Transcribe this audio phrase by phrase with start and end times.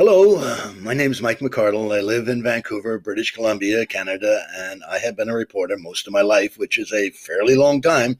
[0.00, 0.38] Hello,
[0.74, 1.92] my name is Mike McCardell.
[1.92, 6.12] I live in Vancouver, British Columbia, Canada, and I have been a reporter most of
[6.12, 8.16] my life, which is a fairly long time.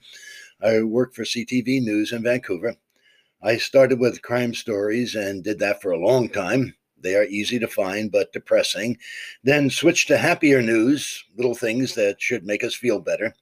[0.61, 2.75] I worked for CTV News in Vancouver.
[3.45, 6.75] I started with crime stories and did that for a long time.
[7.01, 8.99] They are easy to find but depressing.
[9.45, 13.33] Then switched to happier news, little things that should make us feel better.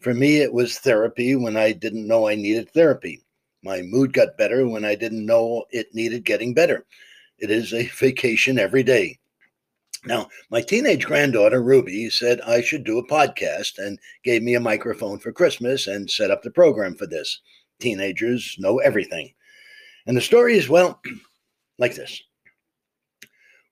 [0.00, 3.20] For me, it was therapy when I didn't know I needed therapy.
[3.62, 6.86] My mood got better when I didn't know it needed getting better.
[7.38, 9.18] It is a vacation every day.
[10.06, 14.60] Now, my teenage granddaughter, Ruby, said I should do a podcast and gave me a
[14.60, 17.40] microphone for Christmas and set up the program for this.
[17.80, 19.32] Teenagers know everything.
[20.06, 21.00] And the story is, well,
[21.78, 22.22] like this.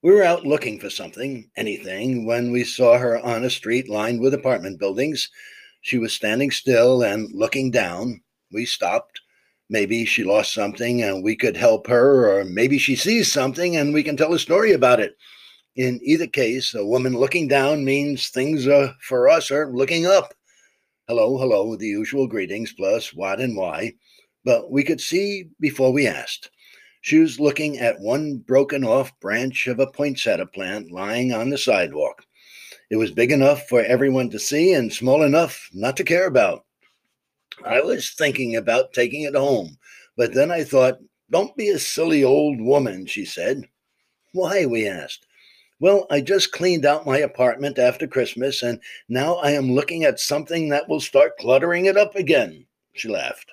[0.02, 4.20] We were out looking for something, anything, when we saw her on a street lined
[4.20, 5.30] with apartment buildings.
[5.82, 8.22] She was standing still and looking down.
[8.50, 9.20] We stopped,
[9.70, 13.94] Maybe she lost something and we could help her, or maybe she sees something and
[13.94, 15.16] we can tell a story about it.
[15.76, 20.34] In either case, a woman looking down means things are, for us are looking up.
[21.08, 23.94] Hello, hello, the usual greetings plus what and why.
[24.44, 26.50] But we could see before we asked.
[27.00, 31.58] She was looking at one broken off branch of a poinsettia plant lying on the
[31.58, 32.24] sidewalk.
[32.90, 36.64] It was big enough for everyone to see and small enough not to care about.
[37.64, 39.78] I was thinking about taking it home,
[40.16, 40.98] but then I thought,
[41.30, 43.68] don't be a silly old woman, she said.
[44.32, 44.66] Why?
[44.66, 45.26] we asked.
[45.80, 50.20] Well, I just cleaned out my apartment after Christmas, and now I am looking at
[50.20, 52.66] something that will start cluttering it up again.
[52.94, 53.50] She laughed.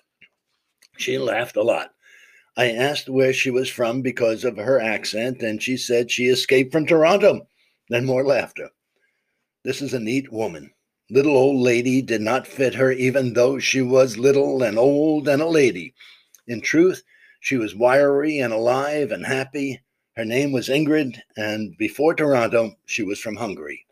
[0.98, 1.94] She laughed a lot.
[2.58, 6.72] I asked where she was from because of her accent, and she said she escaped
[6.72, 7.48] from Toronto.
[7.90, 8.70] Then more laughter.
[9.64, 10.72] This is a neat woman.
[11.12, 15.42] Little old lady did not fit her, even though she was little and old and
[15.42, 15.96] a lady.
[16.48, 17.02] In truth,
[17.40, 19.82] she was wiry and alive and happy.
[20.16, 23.86] Her name was Ingrid, and before Toronto, she was from Hungary.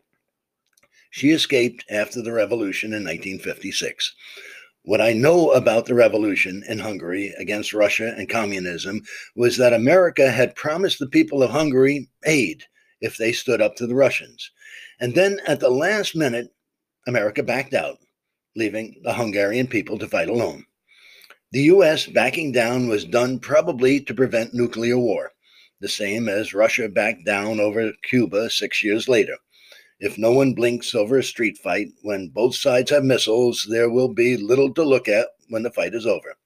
[1.10, 4.14] She escaped after the revolution in 1956.
[4.82, 9.02] What I know about the revolution in Hungary against Russia and communism
[9.34, 12.64] was that America had promised the people of Hungary aid
[13.00, 14.50] if they stood up to the Russians.
[15.00, 16.54] And then at the last minute,
[17.06, 17.98] America backed out,
[18.56, 20.66] leaving the Hungarian people to fight alone.
[21.52, 22.06] The U.S.
[22.06, 25.32] backing down was done probably to prevent nuclear war,
[25.80, 29.36] the same as Russia backed down over Cuba six years later.
[30.00, 34.12] If no one blinks over a street fight when both sides have missiles, there will
[34.12, 36.36] be little to look at when the fight is over.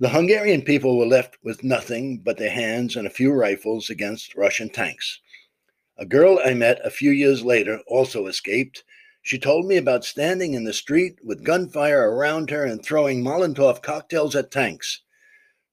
[0.00, 4.34] The Hungarian people were left with nothing but their hands and a few rifles against
[4.34, 5.20] Russian tanks.
[5.96, 8.82] A girl I met a few years later also escaped
[9.24, 13.80] she told me about standing in the street with gunfire around her and throwing Molotov
[13.80, 15.00] cocktails at tanks.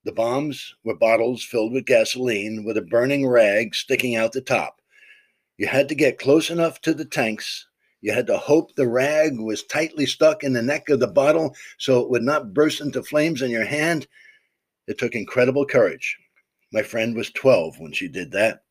[0.06, 4.80] The bombs were bottles filled with gasoline with a burning rag sticking out the top.
[5.58, 7.68] You had to get close enough to the tanks.
[8.00, 11.54] You had to hope the rag was tightly stuck in the neck of the bottle
[11.78, 14.08] so it would not burst into flames in your hand.
[14.88, 16.18] It took incredible courage.
[16.72, 18.64] My friend was 12 when she did that.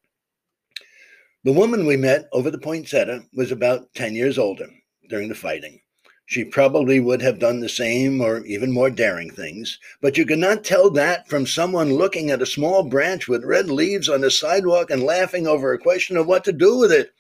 [1.43, 4.69] The woman we met over the poinsettia was about 10 years older
[5.09, 5.81] during the fighting.
[6.27, 10.39] She probably would have done the same or even more daring things, but you could
[10.39, 14.31] not tell that from someone looking at a small branch with red leaves on the
[14.31, 17.11] sidewalk and laughing over a question of what to do with it.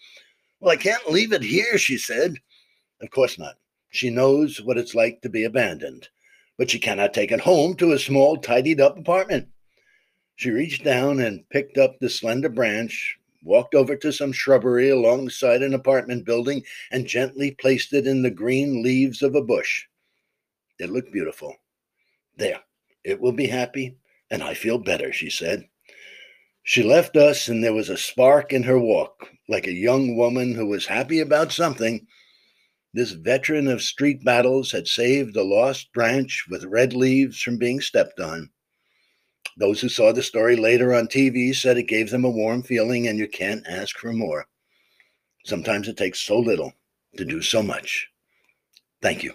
[0.60, 2.34] Well, I can't leave it here, she said.
[3.00, 3.54] Of course not.
[3.88, 6.10] She knows what it's like to be abandoned,
[6.58, 9.48] but she cannot take it home to a small, tidied up apartment.
[10.36, 15.62] She reached down and picked up the slender branch walked over to some shrubbery alongside
[15.62, 19.86] an apartment building, and gently placed it in the green leaves of a bush.
[20.78, 21.56] It looked beautiful.
[22.36, 22.60] There,
[23.04, 23.96] it will be happy,
[24.30, 25.68] and I feel better, she said.
[26.62, 30.54] She left us, and there was a spark in her walk, like a young woman
[30.54, 32.06] who was happy about something.
[32.92, 37.80] This veteran of street battles had saved a lost branch with red leaves from being
[37.80, 38.50] stepped on.
[39.60, 43.08] Those who saw the story later on TV said it gave them a warm feeling,
[43.08, 44.46] and you can't ask for more.
[45.44, 46.72] Sometimes it takes so little
[47.18, 48.08] to do so much.
[49.02, 49.34] Thank you.